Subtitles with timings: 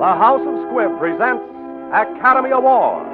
[0.00, 1.44] The House of Squibb presents
[1.92, 3.06] Academy Award.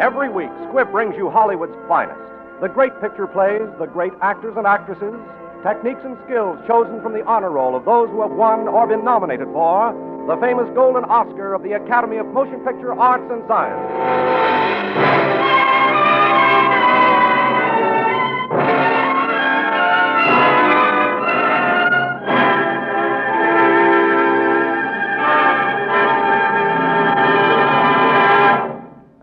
[0.00, 2.18] Every week, Squibb brings you Hollywood's finest.
[2.60, 5.14] The great picture plays, the great actors and actresses,
[5.62, 9.04] techniques and skills chosen from the honor roll of those who have won or been
[9.04, 13.80] nominated for the famous Golden Oscar of the Academy of Motion Picture Arts and Science.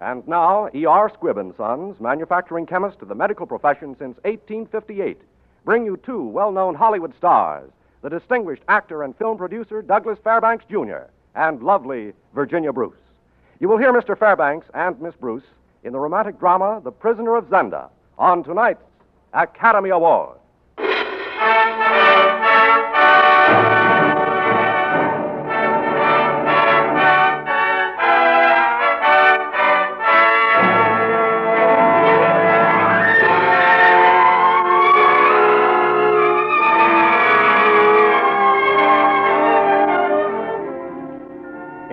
[0.02, 1.12] And now, E.R.
[1.12, 5.22] Squibb and Sons, manufacturing chemist to the medical profession since 1858,
[5.66, 7.70] bring you two well-known Hollywood stars,
[8.06, 11.10] the distinguished actor and film producer Douglas Fairbanks Jr.
[11.34, 13.00] and lovely Virginia Bruce.
[13.60, 14.16] You will hear Mr.
[14.16, 15.44] Fairbanks and Miss Bruce
[15.84, 17.90] in the romantic drama The Prisoner of Zenda
[18.20, 18.84] on tonight's
[19.34, 20.38] Academy Award.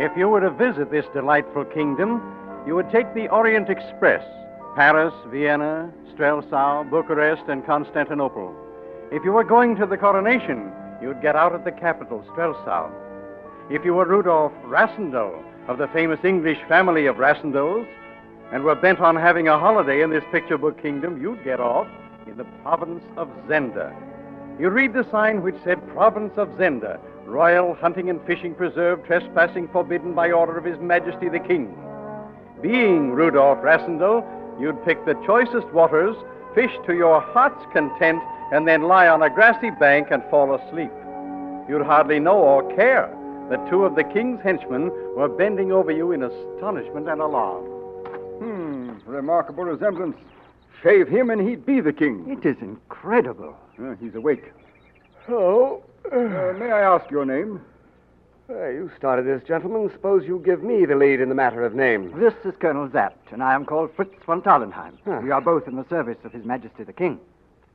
[0.02, 2.20] If you were to visit this delightful kingdom,
[2.66, 4.24] you would take the Orient Express
[4.74, 8.52] Paris, Vienna, Strelsau, Bucharest, and Constantinople.
[9.12, 12.90] If you were going to the coronation, you'd get out at the capital, Strelsau.
[13.70, 17.86] If you were Rudolf Rassendyll of the famous English family of Rassendylls
[18.52, 21.86] and were bent on having a holiday in this picture book kingdom, you'd get off
[22.26, 23.94] in the province of Zenda.
[24.58, 29.68] You'd read the sign which said Province of Zenda, Royal Hunting and Fishing Preserve, trespassing
[29.68, 31.74] forbidden by order of His Majesty the King.
[32.60, 34.24] Being Rudolf Rassendyll,
[34.60, 36.16] you'd pick the choicest waters,
[36.54, 38.22] fish to your heart's content,
[38.52, 40.90] and then lie on a grassy bank and fall asleep.
[41.68, 43.08] You'd hardly know or care
[43.50, 47.64] that two of the king's henchmen were bending over you in astonishment and alarm.
[48.38, 50.16] Hmm, remarkable resemblance.
[50.82, 52.24] Shave him and he'd be the king.
[52.28, 53.56] It is incredible.
[53.80, 54.52] Uh, he's awake.
[55.28, 57.60] Oh, Uh, may I ask your name?
[58.50, 59.90] uh, you started this, gentlemen.
[59.92, 62.12] Suppose you give me the lead in the matter of names.
[62.18, 64.98] This is Colonel Zapt, and I am called Fritz von Tarlenheim.
[65.06, 65.20] Huh.
[65.22, 67.18] We are both in the service of His Majesty the King.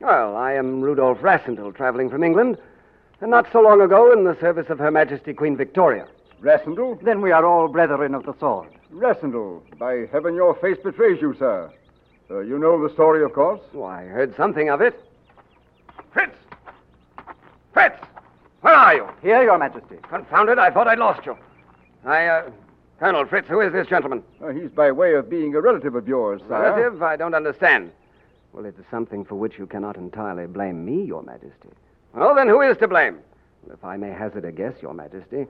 [0.00, 2.58] Well, I am Rudolf Rassendyll, traveling from England,
[3.20, 6.06] and not so long ago in the service of Her Majesty Queen Victoria.
[6.40, 7.02] Rassendyll?
[7.02, 8.68] Then we are all brethren of the sword.
[8.92, 9.62] Rassendyll.
[9.78, 11.72] By heaven, your face betrays you, sir.
[12.30, 13.60] Uh, you know the story, of course.
[13.74, 14.94] Oh, I heard something of it.
[16.12, 16.36] Fritz!
[17.72, 17.98] Fritz!
[18.68, 19.08] Where are you?
[19.22, 19.96] Here, Your Majesty.
[20.10, 21.38] Confound it, I thought I'd lost you.
[22.04, 22.50] I, uh,
[23.00, 24.22] Colonel Fritz, who is this gentleman?
[24.42, 26.74] Uh, he's by way of being a relative of yours, sir.
[26.74, 27.02] Relative?
[27.02, 27.90] I don't understand.
[28.52, 31.70] Well, it is something for which you cannot entirely blame me, Your Majesty.
[32.12, 33.20] Well, then who is to blame?
[33.72, 35.46] If I may hazard a guess, Your Majesty,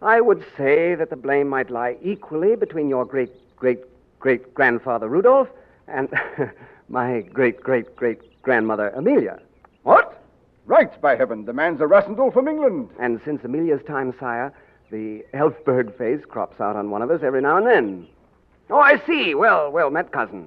[0.00, 3.80] I would say that the blame might lie equally between your great, great,
[4.20, 5.48] great grandfather Rudolph
[5.88, 6.08] and
[6.88, 9.40] my great, great, great grandmother Amelia.
[9.82, 10.17] What?
[10.68, 11.46] Right, by heaven.
[11.46, 12.90] The man's a Rassendyll from England.
[13.00, 14.52] And since Amelia's time, sire,
[14.90, 18.06] the Elphberg face crops out on one of us every now and then.
[18.68, 19.34] Oh, I see.
[19.34, 20.46] Well, well met, cousin.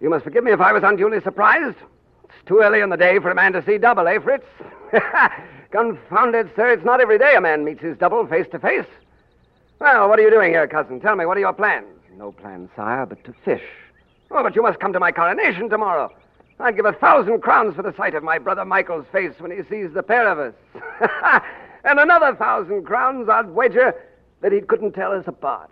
[0.00, 1.76] You must forgive me if I was unduly surprised.
[2.24, 4.46] It's too early in the day for a man to see double, eh, Fritz?
[5.70, 6.70] Confound it, sir.
[6.70, 8.86] It's not every day a man meets his double face to face.
[9.78, 11.00] Well, what are you doing here, cousin?
[11.00, 11.86] Tell me, what are your plans?
[12.16, 13.62] No plans, sire, but to fish.
[14.30, 16.10] Oh, but you must come to my coronation tomorrow.
[16.60, 19.62] I'd give a thousand crowns for the sight of my brother Michael's face when he
[19.68, 20.54] sees the pair of us.
[21.84, 23.94] and another thousand crowns, I'd wager,
[24.40, 25.70] that he couldn't tell us apart.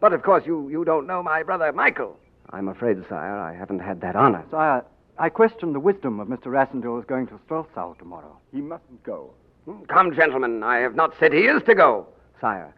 [0.00, 2.18] But of course, you, you don't know my brother Michael.
[2.50, 4.44] I'm afraid, sire, I haven't had that honor.
[4.50, 4.84] Sire,
[5.18, 6.46] I question the wisdom of Mr.
[6.46, 8.36] Rassendyll's going to Strelsau tomorrow.
[8.52, 9.30] He mustn't go.
[9.64, 12.06] Hmm, come, gentlemen, I have not said he is to go.
[12.40, 12.74] Sire,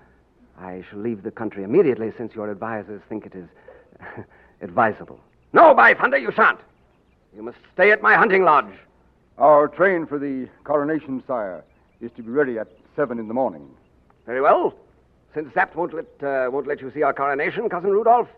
[0.58, 3.48] I shall leave the country immediately since your advisers think it is
[4.60, 5.18] advisable.
[5.52, 6.60] No, by thunder, you shan't.
[7.36, 8.72] You must stay at my hunting lodge.
[9.36, 11.62] Our train for the coronation, sire,
[12.00, 13.68] is to be ready at seven in the morning.
[14.24, 14.74] Very well.
[15.34, 18.28] Since Zapt won't let, uh, won't let you see our coronation, Cousin Rudolph,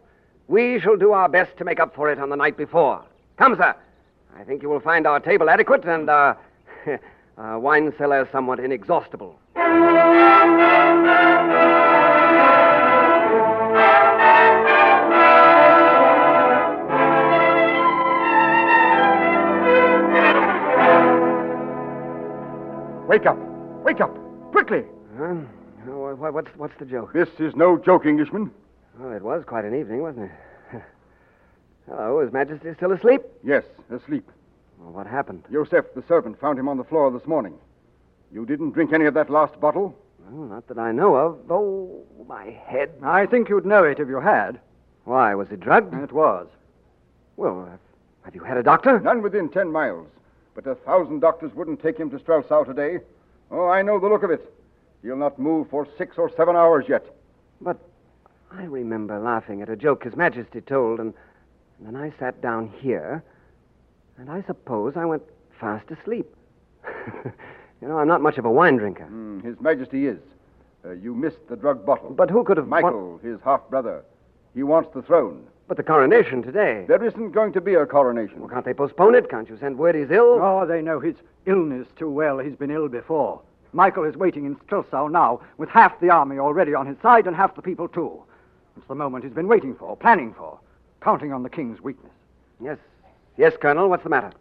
[0.49, 3.05] We shall do our best to make up for it on the night before.
[3.37, 3.77] Come, sir.
[4.37, 6.37] I think you will find our table adequate and our,
[7.39, 9.39] our wine cellar somewhat inexhaustible.
[23.09, 23.39] Wake up!
[23.85, 24.15] Wake up!
[24.53, 24.85] Quickly!
[25.17, 25.35] Huh?
[25.87, 27.13] Wha- What's, what's the joke?
[27.15, 28.51] This is no joke, Englishman.
[28.99, 30.31] Well, it was quite an evening, wasn't
[30.73, 30.83] it?
[31.89, 33.23] Hello, His Majesty still asleep?
[33.43, 34.31] Yes, asleep.
[34.79, 35.45] Well, what happened?
[35.51, 37.55] Joseph, the servant, found him on the floor this morning.
[38.31, 39.97] You didn't drink any of that last bottle?
[40.29, 41.39] Well, not that I know of.
[41.51, 42.91] Oh, my head.
[43.03, 44.61] I think you'd know it if you had.
[45.05, 45.95] Why, was he drugged?
[45.95, 46.47] It was.
[47.39, 47.67] Well,
[48.23, 49.01] have you had a doctor?
[49.01, 50.09] None within ten miles.
[50.59, 52.99] But a thousand doctors wouldn't take him to Strelsau today.
[53.49, 54.53] Oh, I know the look of it.
[55.03, 57.07] He'll not move for six or seven hours yet.
[57.61, 57.79] But
[58.51, 61.15] I remember laughing at a joke His Majesty told, and,
[61.79, 63.23] and then I sat down here,
[64.17, 65.23] and I suppose I went
[65.61, 66.27] fast asleep.
[67.25, 69.05] you know, I'm not much of a wine drinker.
[69.05, 70.19] Hmm, His Majesty is.
[70.85, 72.11] Uh, you missed the drug bottle.
[72.11, 72.67] But who could have.
[72.67, 74.03] Michael, his half brother.
[74.59, 75.47] He wants the throne.
[75.69, 76.85] But the coronation today.
[76.89, 78.41] There isn't going to be a coronation.
[78.41, 79.31] Well, can't they postpone it?
[79.31, 80.41] Can't you send word he's ill?
[80.43, 81.15] Oh, they know his
[81.47, 82.41] illness too well.
[82.41, 83.41] He's been ill before.
[83.73, 87.37] Michael is waiting in Strelsau now, with half the army already on his side and
[87.37, 88.21] half the people too.
[88.77, 90.59] It's the moment he's been waiting for, planning for,
[91.01, 92.11] counting on the king's weakness.
[92.61, 92.79] Yes.
[93.37, 93.89] Yes, Colonel.
[93.89, 94.33] What's the matter?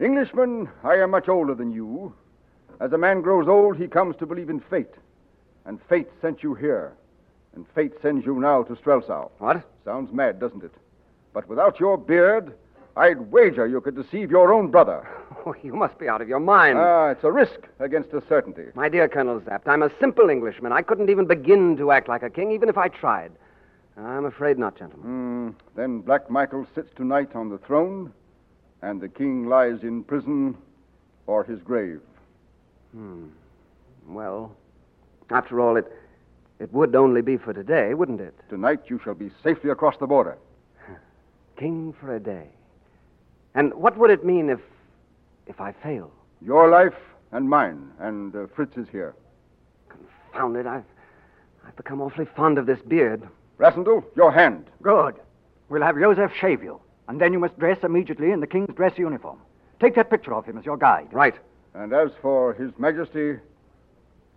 [0.00, 2.14] Englishman, I am much older than you.
[2.80, 4.94] As a man grows old, he comes to believe in fate.
[5.66, 6.94] And fate sent you here.
[7.56, 9.30] And fate sends you now to Strelsau.
[9.38, 9.62] What?
[9.84, 10.72] Sounds mad, doesn't it?
[11.32, 12.54] But without your beard,
[12.96, 15.08] I'd wager you could deceive your own brother.
[15.44, 16.76] Oh, you must be out of your mind.
[16.76, 18.64] Ah, it's a risk against a certainty.
[18.74, 20.72] My dear Colonel Zapt, I'm a simple Englishman.
[20.72, 23.30] I couldn't even begin to act like a king, even if I tried.
[23.96, 25.06] I'm afraid not, gentlemen.
[25.06, 25.78] Hmm.
[25.78, 28.12] Then Black Michael sits tonight on the throne,
[28.82, 30.56] and the king lies in prison
[31.28, 32.00] or his grave.
[32.92, 33.26] Hmm.
[34.08, 34.50] Well,
[35.30, 35.92] after all, it
[36.58, 38.34] it would only be for today, wouldn't it?
[38.48, 40.38] Tonight you shall be safely across the border.
[41.58, 42.48] King for a day.
[43.54, 44.60] And what would it mean if
[45.46, 46.10] if I fail?
[46.40, 46.94] Your life
[47.32, 49.14] and mine, and uh, Fritz is here.
[49.88, 50.84] Confound it, I've
[51.66, 53.22] I've become awfully fond of this beard.
[53.58, 54.66] Rassendyll, your hand.
[54.82, 55.16] Good.
[55.68, 58.96] We'll have Joseph shave you, and then you must dress immediately in the king's dress
[58.96, 59.38] uniform.
[59.80, 61.08] Take that picture of him as your guide.
[61.12, 61.34] Right.
[61.74, 63.38] And as for His Majesty,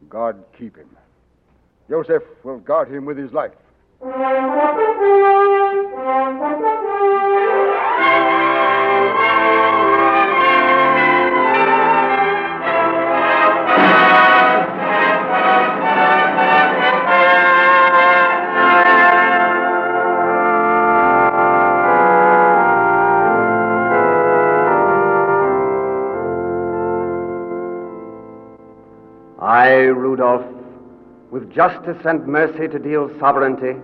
[0.10, 0.90] God keep him.
[1.90, 3.52] Joseph will guard him with his life.
[31.50, 33.80] Justice and mercy to deal sovereignty,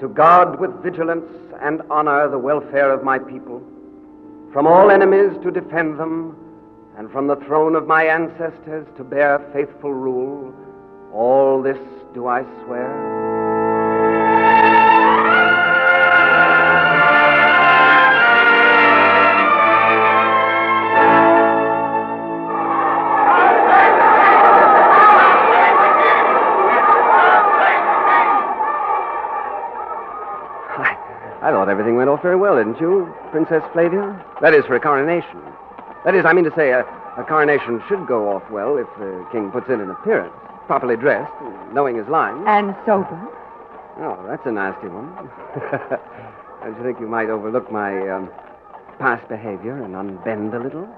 [0.00, 1.30] to guard with vigilance
[1.60, 3.62] and honor the welfare of my people,
[4.52, 6.36] from all enemies to defend them,
[6.96, 10.54] and from the throne of my ancestors to bear faithful rule,
[11.12, 11.78] all this
[12.14, 13.19] do I swear.
[32.20, 34.04] Off very well, didn't you, Princess Flavia?
[34.42, 35.40] That is, for a coronation.
[36.04, 36.80] That is, I mean to say, a,
[37.16, 40.32] a coronation should go off well if the king puts in an appearance,
[40.66, 41.32] properly dressed,
[41.72, 42.44] knowing his lines.
[42.46, 43.16] And sober.
[44.04, 45.08] Oh, that's a nasty one.
[46.60, 48.30] Don't you think you might overlook my um,
[48.98, 50.88] past behavior and unbend a little?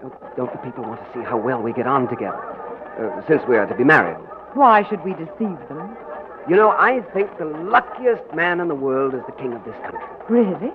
[0.00, 2.38] Don't, don't the people want to see how well we get on together,
[3.02, 4.16] uh, since we are to be married?
[4.54, 5.96] Why should we deceive them?
[6.50, 9.76] You know, I think the luckiest man in the world is the king of this
[9.82, 10.00] country.
[10.28, 10.72] Really?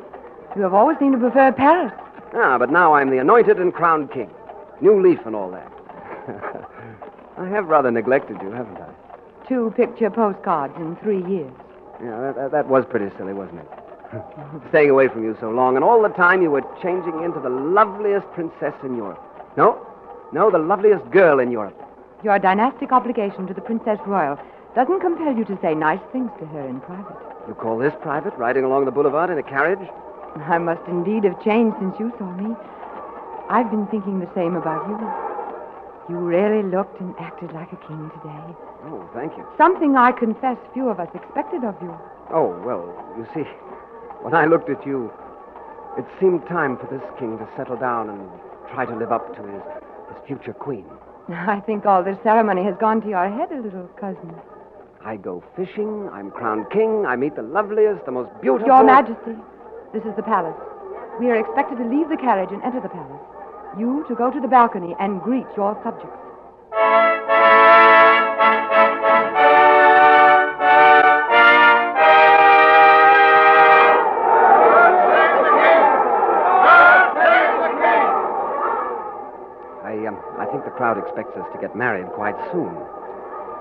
[0.56, 1.92] You have always seemed to prefer Paris.
[2.34, 4.30] Ah, but now I'm the anointed and crowned king.
[4.80, 5.70] New leaf and all that.
[7.38, 8.88] I have rather neglected you, haven't I?
[9.50, 11.52] Two picture postcards in three years.
[12.02, 13.68] Yeah, that, that, that was pretty silly, wasn't it?
[14.70, 17.50] Staying away from you so long, and all the time you were changing into the
[17.50, 19.22] loveliest princess in Europe.
[19.58, 19.86] No,
[20.32, 21.76] no, the loveliest girl in Europe.
[22.24, 24.40] Your dynastic obligation to the Princess Royal
[24.76, 27.16] doesn't compel you to say nice things to her in private.
[27.48, 29.88] You call this private, riding along the boulevard in a carriage?
[30.36, 32.54] I must indeed have changed since you saw me.
[33.50, 34.98] I've been thinking the same about you.
[36.10, 38.46] You really looked and acted like a king today.
[38.86, 39.48] Oh, thank you.
[39.58, 41.96] Something I confess few of us expected of you.
[42.32, 42.84] Oh, well,
[43.18, 43.48] you see,
[44.22, 45.12] When I looked at you,
[45.98, 48.30] it seemed time for this king to settle down and
[48.74, 49.62] try to live up to his,
[50.10, 50.86] his future queen.
[51.30, 54.34] I think all this ceremony has gone to your head a little, cousin.
[55.06, 58.66] I go fishing, I'm crowned king, I meet the loveliest, the most beautiful.
[58.66, 59.38] Your Majesty,
[59.94, 60.58] this is the palace.
[61.20, 63.22] We are expected to leave the carriage and enter the palace.
[63.78, 66.18] You to go to the balcony and greet your subjects.
[79.86, 82.74] I, um, I think the crowd expects us to get married quite soon.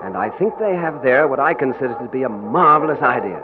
[0.04, 3.40] And I think they have there what I consider to be a marvelous idea.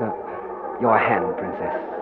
[0.82, 1.94] Your hand, Princess.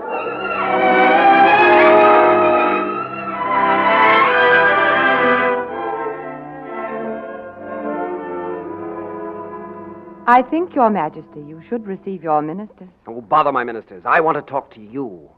[10.26, 12.88] I think, Your Majesty, you should receive your ministers.
[13.06, 14.02] Oh, bother my ministers.
[14.04, 15.30] I want to talk to you.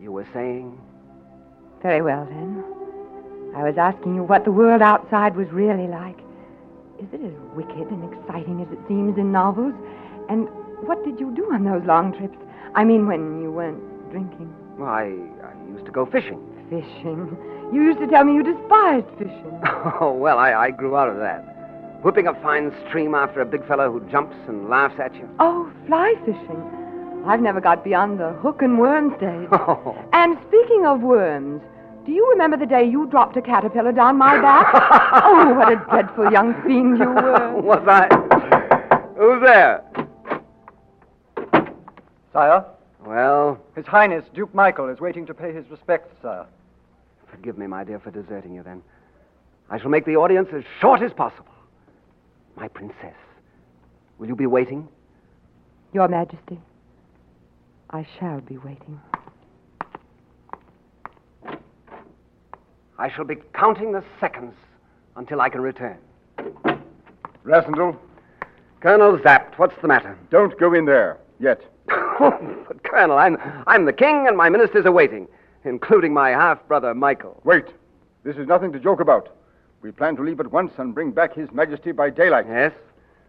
[0.00, 0.80] You were saying?
[1.80, 2.64] Very well, then.
[3.54, 6.18] I was asking you what the world outside was really like.
[6.98, 9.74] Is it as wicked and exciting as it seems in novels?
[10.28, 10.48] And
[10.86, 12.36] what did you do on those long trips?
[12.74, 14.52] I mean, when you weren't drinking.
[14.76, 15.14] Well, I,
[15.44, 16.40] I used to go fishing.
[16.68, 17.36] Fishing.
[17.72, 19.60] You used to tell me you despised fishing.
[20.00, 21.40] Oh, well, I, I grew out of that.
[22.02, 25.28] Whipping a fine stream after a big fellow who jumps and laughs at you.
[25.38, 27.22] Oh, fly fishing.
[27.26, 29.48] I've never got beyond the hook and worm stage.
[29.52, 29.96] Oh.
[30.12, 31.62] And speaking of worms,
[32.08, 34.66] do you remember the day you dropped a caterpillar down my back?
[35.24, 37.60] oh, what a dreadful young fiend you were.
[37.60, 38.08] Was I?
[39.18, 39.84] Who's there?
[42.32, 42.64] Sire,
[43.04, 46.46] Well, His Highness Duke Michael is waiting to pay his respects, sire.
[47.30, 48.80] forgive me, my dear, for deserting you then.
[49.68, 51.52] I shall make the audience as short as possible.
[52.56, 53.16] My princess,
[54.16, 54.88] will you be waiting?
[55.92, 56.58] Your Majesty,
[57.90, 58.98] I shall be waiting.
[62.98, 64.54] I shall be counting the seconds
[65.16, 65.98] until I can return.
[67.44, 67.96] Rassendyll,
[68.80, 70.18] Colonel Zapt, what's the matter?
[70.30, 71.62] don't go in there yet.
[72.20, 73.36] Oh, but, Colonel, I'm,
[73.68, 75.28] I'm the king and my ministers are waiting,
[75.64, 77.40] including my half brother, Michael.
[77.44, 77.66] Wait.
[78.24, 79.36] This is nothing to joke about.
[79.82, 82.46] We plan to leave at once and bring back His Majesty by daylight.
[82.48, 82.72] Yes?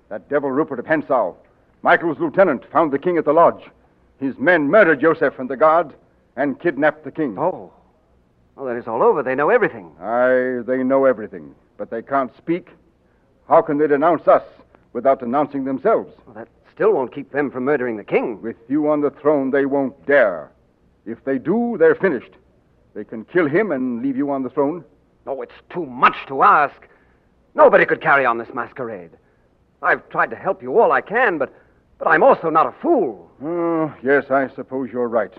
[0.09, 1.35] That devil Rupert of Hentzau,
[1.83, 3.61] Michael's lieutenant, found the king at the lodge.
[4.19, 5.93] His men murdered Joseph and the guard
[6.35, 7.37] and kidnapped the king.
[7.37, 7.71] Oh.
[8.59, 9.23] Well, then it's all over.
[9.23, 9.95] They know everything.
[10.01, 12.71] Aye, they know everything, but they can't speak.
[13.47, 14.43] How can they denounce us
[14.91, 16.13] without denouncing themselves?
[16.25, 18.41] Well, that still won't keep them from murdering the king.
[18.41, 20.51] With you on the throne, they won't dare.
[21.05, 22.33] If they do, they're finished.
[22.95, 24.83] They can kill him and leave you on the throne.
[25.25, 26.85] Oh, it's too much to ask.
[27.55, 29.11] Nobody could carry on this masquerade.
[29.81, 31.53] I've tried to help you all I can, but,
[31.97, 33.31] but I'm also not a fool.
[33.41, 35.31] Oh, yes, I suppose you're right.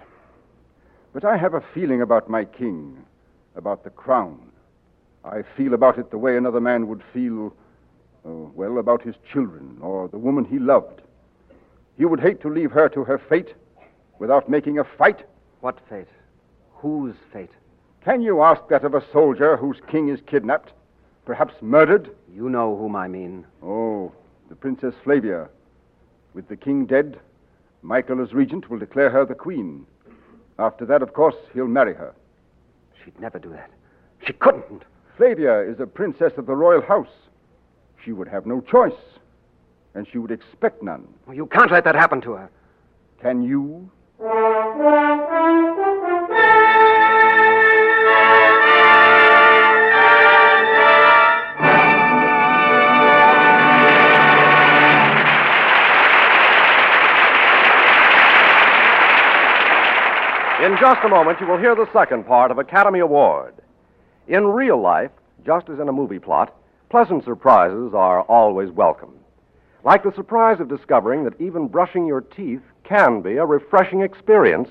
[1.12, 3.04] But I have a feeling about my king,
[3.56, 4.40] about the crown.
[5.24, 7.54] I feel about it the way another man would feel,
[8.26, 11.02] uh, well, about his children or the woman he loved.
[11.98, 13.54] He would hate to leave her to her fate
[14.18, 15.26] without making a fight.
[15.60, 16.08] What fate?
[16.76, 17.50] Whose fate?
[18.02, 20.72] Can you ask that of a soldier whose king is kidnapped,
[21.26, 22.10] perhaps murdered?
[22.34, 23.44] You know whom I mean.
[23.62, 24.12] Oh,
[24.48, 25.48] the Princess Flavia.
[26.32, 27.18] With the king dead,
[27.82, 29.86] Michael as regent will declare her the queen.
[30.58, 32.14] After that, of course, he'll marry her.
[33.04, 33.70] She'd never do that.
[34.26, 34.84] She couldn't.
[35.16, 37.12] Flavia is a princess of the royal house.
[38.04, 38.92] She would have no choice,
[39.94, 41.06] and she would expect none.
[41.26, 42.50] Well, you can't let that happen to her.
[43.20, 43.90] Can you?
[60.70, 63.54] In just a moment, you will hear the second part of Academy Award.
[64.28, 65.10] In real life,
[65.44, 66.54] just as in a movie plot,
[66.90, 69.12] pleasant surprises are always welcome.
[69.82, 74.68] Like the surprise of discovering that even brushing your teeth can be a refreshing experience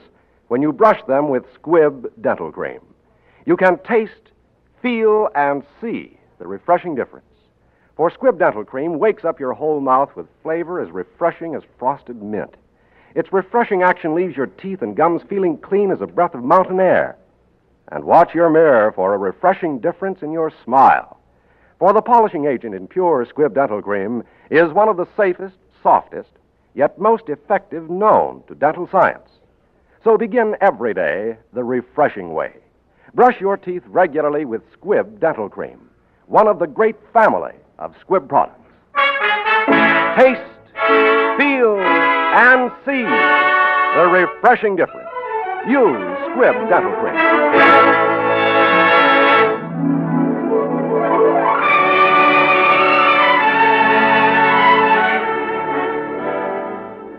[0.48, 2.80] when you brush them with Squibb dental cream.
[3.46, 4.32] You can taste,
[4.82, 7.26] feel, and see the refreshing difference.
[7.98, 12.24] For Squibb dental cream wakes up your whole mouth with flavor as refreshing as frosted
[12.24, 12.56] mint.
[13.16, 16.80] Its refreshing action leaves your teeth and gums feeling clean as a breath of mountain
[16.80, 17.18] air.
[17.92, 21.20] And watch your mirror for a refreshing difference in your smile.
[21.80, 26.30] For the polishing agent in pure Squibb dental cream is one of the safest, softest,
[26.76, 29.30] yet most effective known to dental science.
[30.04, 32.54] So begin every day the refreshing way.
[33.16, 35.90] Brush your teeth regularly with Squibb dental cream,
[36.28, 38.56] one of the great family of Squibb products.
[40.16, 40.42] Taste,
[41.38, 41.89] feel,
[42.32, 45.10] and see the refreshing difference.
[45.68, 45.98] Use
[46.30, 47.16] Squibb Dental Cream.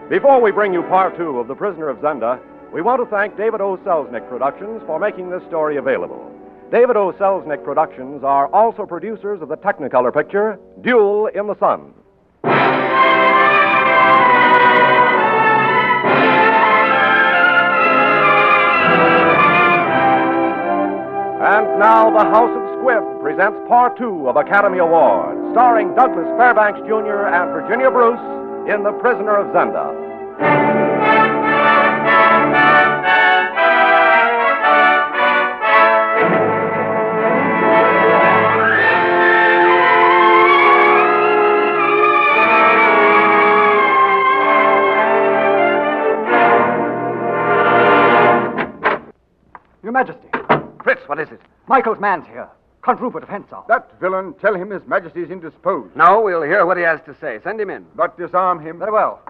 [0.08, 2.40] Before we bring you part two of The Prisoner of Zenda,
[2.72, 3.76] we want to thank David O.
[3.78, 6.32] Selznick Productions for making this story available.
[6.72, 7.12] David O.
[7.12, 11.94] Selznick Productions are also producers of the Technicolor picture, Duel in the Sun.
[21.80, 27.25] Now the House of Squibb presents part two of Academy Award, starring Douglas Fairbanks Jr.
[27.25, 28.20] and Virginia Bruce
[28.68, 29.88] in The Prisoner of Zenda.
[49.82, 50.28] Your Majesty,
[50.84, 51.40] Fritz, what is it?
[51.70, 52.48] Michael's man's here.
[52.82, 53.64] Count Rupert of Hentzau.
[53.68, 55.94] That villain, tell him His Majesty is indisposed.
[55.94, 57.38] No, we'll hear what he has to say.
[57.44, 57.86] Send him in.
[57.94, 58.80] But disarm him.
[58.80, 59.22] Very well.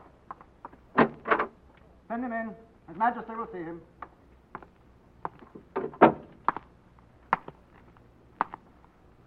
[0.96, 2.54] Send him in.
[2.88, 3.82] His Majesty will see him.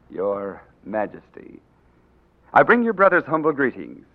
[0.09, 1.59] Your Majesty,
[2.51, 4.07] I bring your brother's humble greetings,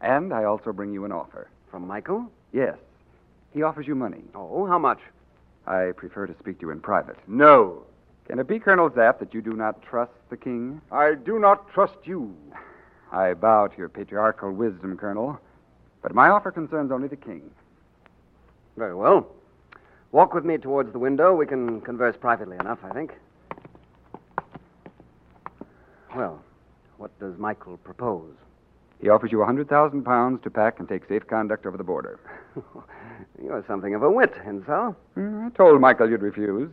[0.00, 1.48] and I also bring you an offer.
[1.70, 2.28] From Michael?
[2.52, 2.78] Yes,
[3.54, 4.24] he offers you money.
[4.34, 4.98] Oh, how much?
[5.68, 7.16] I prefer to speak to you in private.
[7.28, 7.84] No.
[8.30, 10.80] Can it be, Colonel Zapt, that you do not trust the king?
[10.92, 12.32] I do not trust you.
[13.10, 15.36] I bow to your patriarchal wisdom, Colonel,
[16.00, 17.50] but my offer concerns only the king.
[18.76, 19.26] Very well.
[20.12, 21.34] Walk with me towards the window.
[21.34, 23.14] We can converse privately enough, I think.
[26.14, 26.40] Well,
[26.98, 28.32] what does Michael propose?
[29.00, 31.82] He offers you a hundred thousand pounds to pack and take safe conduct over the
[31.82, 32.20] border.
[33.42, 34.94] You're something of a wit, Hentzau.
[35.16, 36.70] Hmm, I told Michael you'd refuse.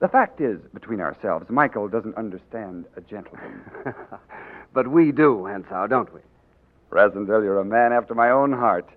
[0.00, 3.62] The fact is, between ourselves, Michael doesn't understand a gentleman.
[4.72, 6.20] but we do, Hentzau, don't we?
[6.90, 8.88] Rassendyll, you're a man after my own heart.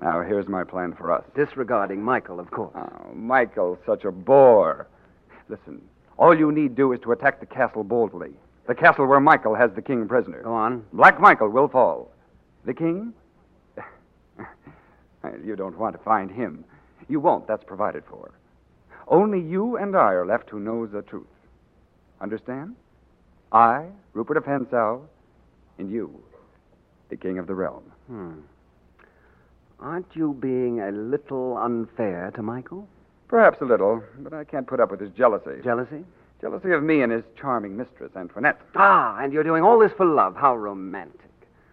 [0.00, 1.24] Now, here's my plan for us.
[1.36, 2.74] Disregarding Michael, of course.
[2.74, 4.88] Oh, Michael's such a bore.
[5.48, 5.82] Listen,
[6.18, 8.32] all you need do is to attack the castle boldly.
[8.66, 10.42] The castle where Michael has the king prisoner.
[10.42, 10.84] Go on.
[10.94, 12.10] Black Michael will fall.
[12.64, 13.12] The king?
[15.44, 16.64] you don't want to find him.
[17.08, 18.32] You won't, that's provided for.
[19.08, 21.26] Only you and I are left who knows the truth.
[22.20, 22.76] Understand?
[23.52, 25.02] I, Rupert of Hentzau,
[25.78, 26.22] and you,
[27.10, 27.84] the king of the realm.
[28.08, 28.32] Hmm.
[29.80, 32.88] Aren't you being a little unfair to Michael?
[33.28, 35.60] Perhaps a little, but I can't put up with his jealousy.
[35.62, 36.04] Jealousy?
[36.40, 38.60] Jealousy of me and his charming mistress, Antoinette.
[38.74, 40.36] Ah, and you're doing all this for love.
[40.36, 41.20] How romantic.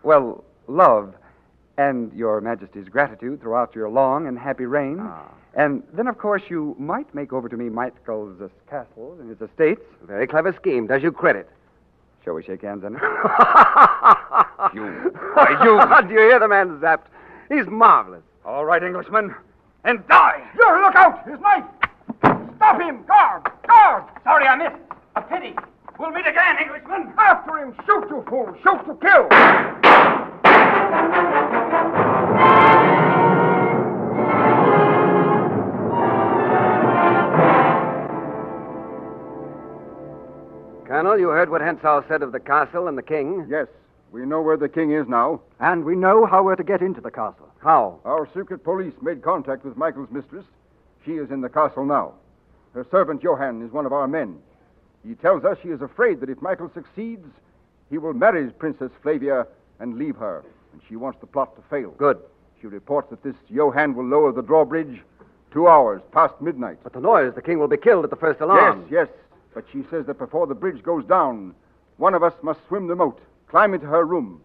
[0.04, 1.14] Well, love
[1.78, 4.98] and your Majesty's gratitude throughout your long and happy reign.
[5.00, 5.32] Ah.
[5.54, 9.82] And then, of course, you might make over to me Michael's castle and his estates.
[10.04, 10.88] Very clever scheme.
[10.88, 11.50] Does you credit.
[12.24, 12.92] Shall we shake hands it?
[12.92, 12.98] you.
[15.34, 16.08] Why, you.
[16.08, 17.08] Do you hear the man Zapt?
[17.50, 18.24] He's marvelous.
[18.46, 19.36] All right, Englishman.
[19.84, 20.42] And die!
[20.54, 21.28] Here, look out!
[21.28, 21.64] His knife!
[22.58, 23.04] Stop him!
[23.08, 23.52] Guard!
[23.68, 24.04] Guard!
[24.24, 24.76] Sorry I missed.
[25.16, 25.56] A pity.
[25.98, 27.12] We'll meet again, Englishman.
[27.18, 27.76] After him!
[27.86, 28.56] Shoot, you fool!
[28.64, 29.28] Shoot to kill!
[41.02, 43.48] Colonel, you heard what Hentzau said of the castle and the king.
[43.50, 43.66] Yes,
[44.12, 45.42] we know where the king is now.
[45.60, 47.50] And we know how we're to get into the castle.
[47.58, 48.00] How?
[48.06, 50.46] Our secret police made contact with Michael's mistress.
[51.04, 52.14] She is in the castle now.
[52.76, 54.38] Her servant Johann is one of our men.
[55.04, 57.26] He tells us she is afraid that if Michael succeeds,
[57.90, 59.48] he will marry Princess Flavia
[59.80, 60.44] and leave her.
[60.72, 61.96] And she wants the plot to fail.
[61.98, 62.20] Good.
[62.62, 65.02] She reports that this Johann will lower the drawbridge
[65.52, 66.78] two hours past midnight.
[66.84, 68.86] But the noise, the king will be killed at the first alarm.
[68.92, 69.18] Yes, yes.
[69.54, 71.56] But she says that before the bridge goes down,
[71.98, 74.42] one of us must swim the moat, climb into her room.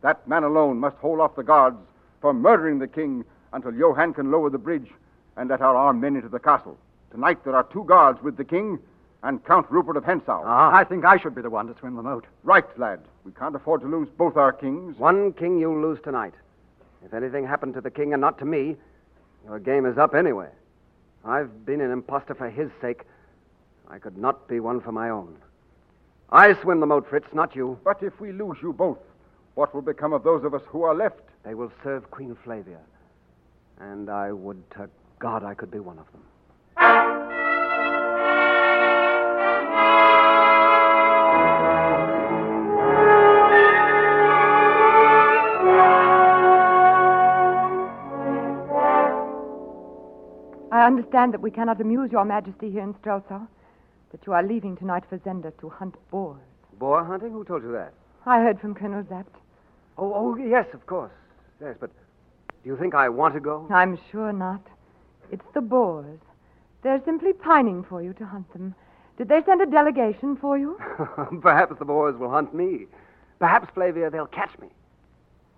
[0.00, 1.78] That man alone must hold off the guards
[2.20, 4.90] for murdering the king until Johann can lower the bridge
[5.36, 6.78] and let our armed men into the castle.
[7.10, 8.78] Tonight there are two guards with the king
[9.22, 10.42] and Count Rupert of Hentzau.
[10.44, 10.74] Ah.
[10.74, 12.26] I think I should be the one to swim the moat.
[12.44, 13.00] Right, lad.
[13.24, 14.96] We can't afford to lose both our kings.
[14.98, 16.34] One king you'll lose tonight.
[17.04, 18.76] If anything happened to the king and not to me,
[19.44, 20.48] your game is up anyway.
[21.24, 23.02] I've been an impostor for his sake.
[23.90, 25.36] I could not be one for my own.
[26.30, 27.78] I swim the moat, Fritz, not you.
[27.84, 28.98] But if we lose you both,
[29.54, 31.22] what will become of those of us who are left?
[31.42, 32.80] They will serve Queen Flavia.
[33.78, 36.22] And I would to God I could be one of them.
[50.70, 53.48] I understand that we cannot amuse your majesty here in Strelsau,
[54.12, 56.40] that you are leaving tonight for Zenda to hunt boars.
[56.78, 57.32] Boar hunting?
[57.32, 57.92] Who told you that?
[58.26, 59.34] I heard from Colonel Zapt.
[59.96, 61.12] Oh, oh, yes, of course.
[61.60, 61.90] Yes, but
[62.62, 63.66] do you think I want to go?
[63.70, 64.60] I'm sure not.
[65.32, 66.20] It's the boars.
[66.82, 68.74] They're simply pining for you to hunt them.
[69.16, 70.78] Did they send a delegation for you?
[71.42, 72.86] Perhaps the boars will hunt me.
[73.40, 74.68] Perhaps, Flavia, they'll catch me.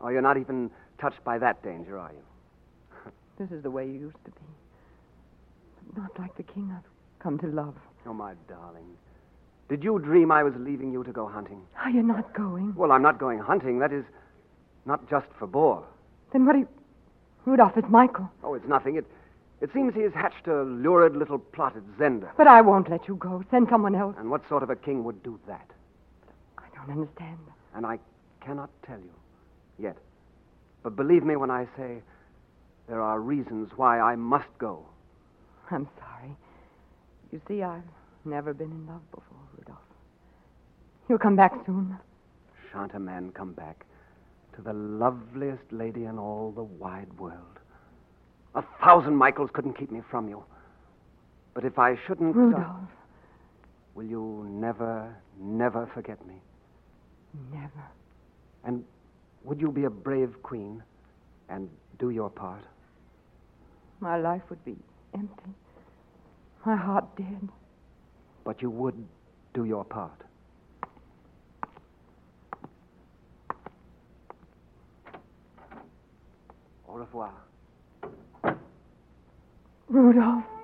[0.00, 3.12] Oh, you're not even touched by that danger, are you?
[3.38, 4.46] This is the way you used to be.
[5.76, 6.84] But not like the king I've
[7.22, 7.74] come to love.
[8.06, 8.96] Oh, my darling.
[9.68, 11.60] Did you dream I was leaving you to go hunting?
[11.78, 12.74] Are you not going?
[12.74, 13.78] Well, I'm not going hunting.
[13.78, 14.04] That is,
[14.84, 15.84] not just for boar.
[16.32, 16.68] Then what do you.
[17.44, 18.28] Rudolph, it's Michael.
[18.42, 18.96] Oh, it's nothing.
[18.96, 19.06] It,
[19.60, 22.30] it seems he has hatched a lurid little plot at Zenda.
[22.36, 23.44] But I won't let you go.
[23.50, 24.16] Send someone else.
[24.18, 25.70] And what sort of a king would do that?
[26.58, 27.38] I don't understand.
[27.74, 27.98] And I
[28.40, 29.12] cannot tell you
[29.78, 29.96] yet.
[30.82, 32.02] But believe me when I say
[32.88, 34.84] there are reasons why I must go.
[35.70, 36.34] I'm sorry.
[37.32, 37.82] You see, I've
[38.24, 39.78] never been in love before, Rudolph.
[41.08, 41.96] You'll come back soon.
[42.72, 43.84] Shan't a man come back
[44.56, 47.58] to the loveliest lady in all the wide world?
[48.54, 50.42] A thousand Michaels couldn't keep me from you.
[51.54, 52.34] But if I shouldn't.
[52.36, 52.88] uh, Rudolph,
[53.94, 56.34] will you never, never forget me?
[57.52, 57.84] never.
[58.64, 58.84] And
[59.44, 60.82] would you be a brave queen
[61.48, 62.62] and do your part?
[64.00, 64.76] My life would be
[65.14, 65.54] empty.
[66.64, 67.48] My heart did.
[68.44, 69.06] But you would
[69.54, 70.20] do your part.
[76.86, 77.32] Au revoir.
[79.88, 80.59] Rudolph.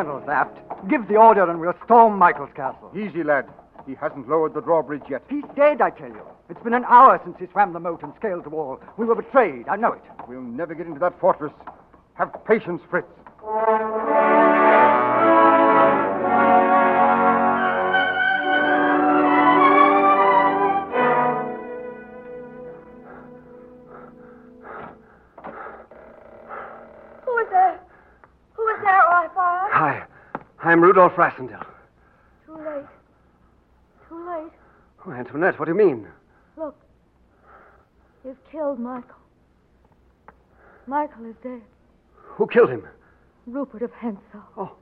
[0.00, 2.90] Colonel Zapt, give the order and we'll storm Michael's castle.
[2.96, 3.46] Easy, lad.
[3.86, 5.22] He hasn't lowered the drawbridge yet.
[5.28, 6.22] He's dead, I tell you.
[6.48, 8.80] It's been an hour since he swam the moat and scaled the wall.
[8.96, 9.68] We were betrayed.
[9.68, 10.00] I know it.
[10.26, 11.52] We'll never get into that fortress.
[12.14, 13.08] Have patience, Fritz.
[30.70, 31.66] I'm Rudolph Rassendyll.
[32.46, 32.86] Too late.
[34.08, 34.52] Too late.
[35.04, 36.06] Oh, Antoinette, what do you mean?
[36.56, 36.76] Look.
[38.24, 39.16] You've killed Michael.
[40.86, 41.62] Michael is dead.
[42.14, 42.86] Who killed him?
[43.48, 44.44] Rupert of Hentzau.
[44.56, 44.76] Oh.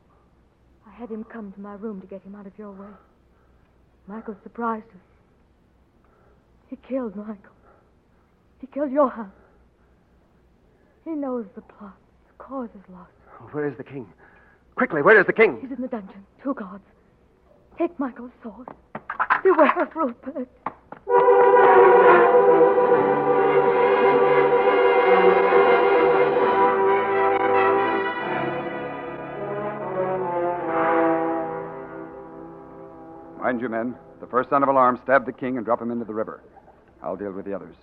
[0.86, 2.92] I had him come to my room to get him out of your way.
[4.06, 6.10] Michael surprised us.
[6.68, 7.56] He killed Michael.
[8.60, 9.32] He killed Johann.
[11.06, 11.96] He knows the plot.
[12.26, 13.10] The cause is lost.
[13.40, 14.06] Oh, where is the king?
[14.78, 15.58] Quickly, where is the king?
[15.60, 16.24] He's in the dungeon.
[16.40, 16.84] Two guards.
[17.76, 18.68] Take Michael's sword.
[19.42, 20.48] Beware of Rupert.
[33.40, 33.96] Mind you, men.
[34.20, 36.40] The first son of alarm, stab the king and drop him into the river.
[37.02, 37.74] I'll deal with the others.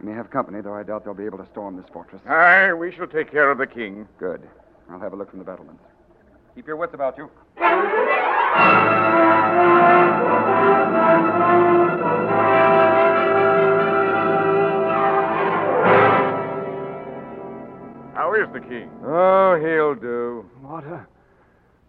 [0.00, 2.22] We may have company, though I doubt they'll be able to storm this fortress.
[2.24, 4.06] Aye, we shall take care of the king.
[4.20, 4.48] Good.
[4.90, 5.82] I'll have a look from the battlements.
[6.54, 7.30] Keep your wits about you.
[18.14, 18.90] How is the king?
[19.04, 20.48] Oh, he'll do.
[20.62, 21.06] Water.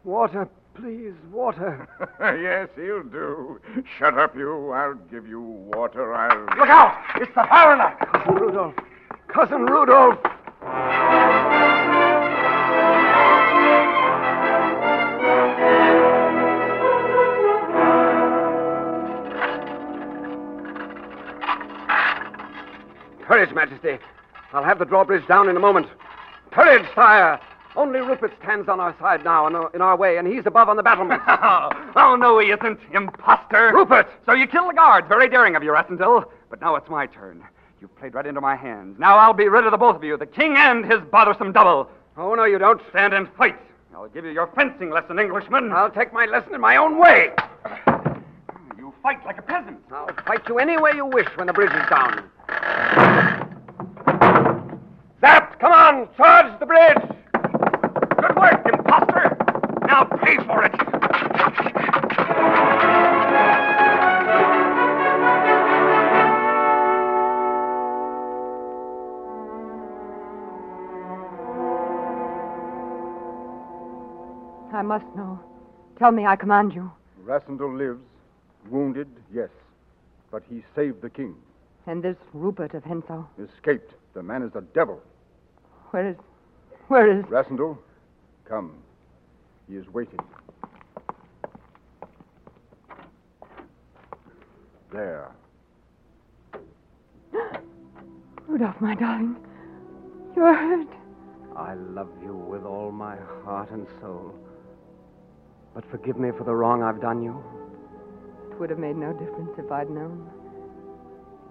[0.04, 1.88] Water, please, water.
[2.20, 3.60] yes, he'll do.
[3.98, 4.72] Shut up, you.
[4.72, 6.14] I'll give you water.
[6.14, 6.42] I'll.
[6.58, 6.98] Look out!
[7.16, 7.96] It's the foreigner!
[8.14, 8.76] Cousin Rudolph.
[9.28, 10.20] Cousin Rudolph.
[23.40, 23.98] Courage, Majesty.
[24.52, 25.88] I'll have the drawbridge down in a moment.
[26.52, 27.40] Courage, sire.
[27.74, 30.84] Only Rupert stands on our side now, in our, way, and he's above on the
[30.84, 31.24] battlements.
[31.96, 33.72] oh, no, he isn't, imposter.
[33.74, 34.10] Rupert!
[34.26, 35.08] So you killed the guards.
[35.08, 36.26] Very daring of you, Rassendyll.
[36.50, 37.42] But now it's my turn.
[37.80, 39.00] You played right into my hands.
[39.00, 41.90] Now I'll be rid of the both of you, the king and his bothersome double.
[42.18, 42.82] Oh, no, you don't.
[42.90, 43.58] Stand and fight.
[43.96, 45.72] I'll give you your fencing lesson, Englishman.
[45.72, 47.30] I'll take my lesson in my own way.
[48.78, 49.80] You fight like a peasant.
[49.94, 52.30] I'll fight you any way you wish when the bridge is down.
[56.18, 56.98] Charge the bridge.
[58.20, 59.38] Good work, imposter.
[59.88, 60.74] Now pay for it.
[74.74, 75.40] I must know.
[75.98, 76.92] Tell me, I command you.
[77.26, 78.00] Rassendyll lives.
[78.70, 79.50] Wounded, yes.
[80.32, 81.36] But he saved the king.
[81.88, 83.26] And this Rupert of Hentzau?
[83.38, 83.94] Escaped.
[84.14, 85.02] The man is a devil.
[85.92, 86.16] Where is.
[86.88, 87.26] Where is.
[87.26, 87.78] Rassendyll,
[88.46, 88.74] come.
[89.68, 90.20] He is waiting.
[94.92, 95.32] There.
[98.48, 99.36] Rudolph, my darling.
[100.36, 100.88] You're hurt.
[101.56, 104.34] I love you with all my heart and soul.
[105.74, 107.44] But forgive me for the wrong I've done you.
[108.52, 110.30] It would have made no difference if I'd known.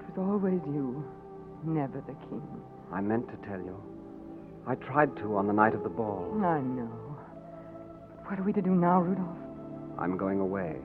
[0.01, 1.05] It was always you,
[1.65, 2.43] never the king.
[2.93, 3.98] I meant to tell you.
[4.67, 6.31] I tried to on the night of the ball.
[6.45, 6.91] I know.
[8.17, 9.37] But what are we to do now, Rudolph?
[9.99, 10.77] I'm going away.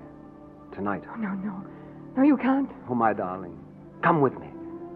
[0.74, 1.04] Tonight.
[1.12, 1.64] Oh, no, no.
[2.18, 2.70] No, you can't.
[2.90, 3.58] Oh, my darling.
[4.02, 4.48] Come with me.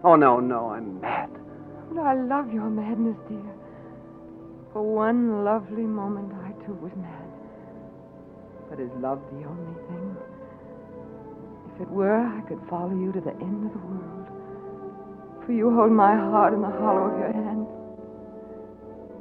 [0.02, 1.30] Oh, no, no, I'm mad.
[1.92, 3.54] But I love your madness, dear.
[4.72, 7.28] For one lovely moment, I too was mad.
[8.68, 10.16] But is love the only thing?
[11.74, 14.26] If it were, I could follow you to the end of the world.
[15.46, 17.67] For you hold my heart in the hollow of your hand.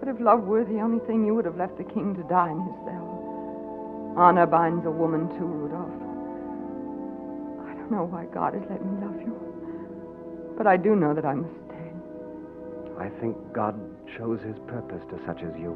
[0.08, 2.50] But if love were the only thing, you would have left the king to die
[2.50, 4.16] in his cell.
[4.16, 6.00] Honor binds a woman too, Rudolph.
[7.68, 9.36] I don't know why God has let me love you.
[10.58, 11.92] But I do know that I must stay.
[12.98, 13.76] I think God
[14.18, 15.76] chose his purpose to such as you.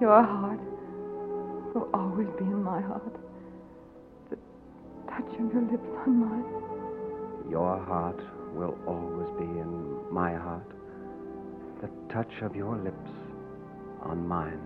[0.00, 0.60] Your heart
[1.74, 3.16] will always be in my heart.
[4.30, 4.38] The
[5.12, 7.50] touch of your lips on mine.
[7.50, 8.20] Your heart
[8.54, 10.79] will always be in my heart.
[11.80, 13.10] The touch of your lips
[14.02, 14.60] on mine.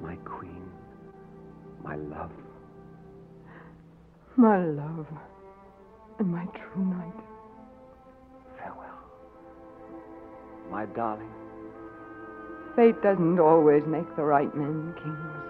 [0.00, 0.62] My queen.
[1.84, 2.30] My love.
[4.36, 5.06] My love.
[6.18, 7.12] And my true knight.
[8.58, 8.98] Farewell.
[10.70, 11.30] My darling.
[12.74, 15.48] Fate doesn't always make the right men kings.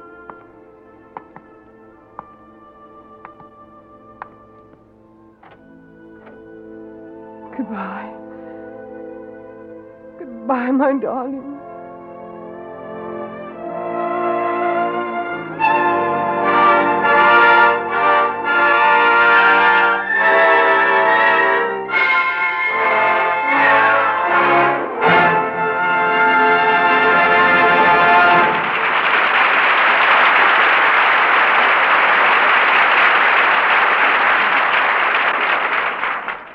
[7.56, 8.17] Goodbye.
[10.48, 11.58] Goodbye, my darling.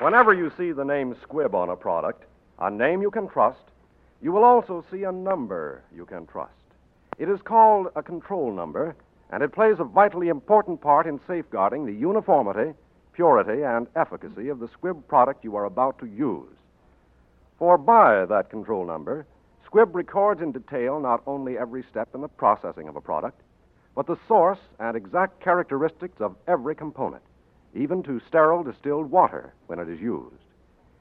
[0.01, 2.23] Whenever you see the name Squibb on a product,
[2.57, 3.59] a name you can trust,
[4.21, 6.51] you will also see a number you can trust.
[7.17, 8.95] It is called a control number,
[9.31, 12.73] and it plays a vitally important part in safeguarding the uniformity,
[13.13, 16.55] purity, and efficacy of the Squibb product you are about to use.
[17.59, 19.25] For by that control number,
[19.65, 23.41] Squibb records in detail not only every step in the processing of a product,
[23.95, 27.21] but the source and exact characteristics of every component
[27.75, 30.35] even to sterile distilled water when it is used.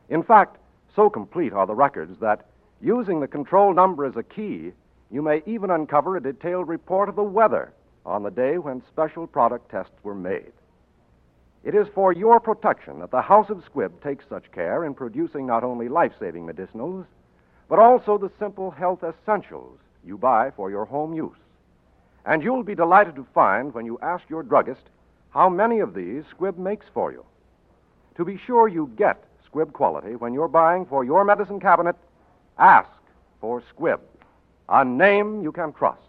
[0.08, 0.58] In fact,
[0.94, 2.46] so complete are the records that,
[2.82, 4.72] using the control number as a key,
[5.10, 7.72] you may even uncover a detailed report of the weather
[8.04, 10.52] on the day when special product tests were made.
[11.64, 15.46] It is for your protection that the House of Squibb takes such care in producing
[15.46, 17.06] not only life saving medicinals,
[17.68, 21.36] but also the simple health essentials you buy for your home use.
[22.26, 24.82] And you'll be delighted to find when you ask your druggist
[25.30, 27.24] how many of these Squibb makes for you.
[28.16, 31.96] To be sure you get Squibb quality when you're buying for your medicine cabinet,
[32.58, 32.88] ask
[33.40, 34.00] for Squibb,
[34.68, 36.00] a name you can trust.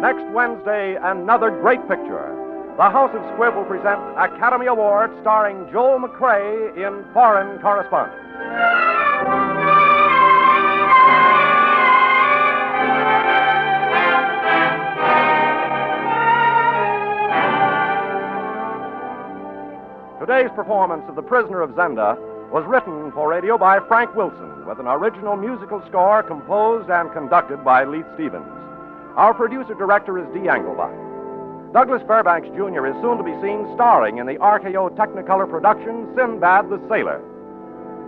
[0.00, 2.34] Next Wednesday, another great picture.
[2.76, 9.05] The House of Squibb will present Academy Award starring Joel McCrea in Foreign Correspondent.
[20.26, 22.18] Today's performance of The Prisoner of Zenda
[22.50, 27.62] was written for radio by Frank Wilson with an original musical score composed and conducted
[27.62, 28.50] by Leith Stevens.
[29.14, 30.90] Our producer director is Dee Engelbach.
[31.72, 32.90] Douglas Fairbanks Jr.
[32.90, 37.22] is soon to be seen starring in the RKO Technicolor production Sinbad the Sailor.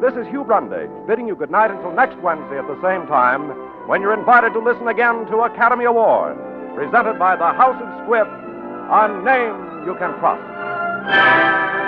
[0.02, 3.54] This is Hugh Brundage bidding you good night until next Wednesday at the same time
[3.86, 6.34] when you're invited to listen again to Academy Award,
[6.74, 11.87] presented by the House of Squibb, a name you can trust.